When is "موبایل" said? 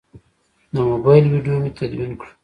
0.89-1.25